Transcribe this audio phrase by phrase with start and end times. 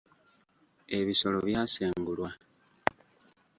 [0.97, 2.29] Ebisolo byasengulwa.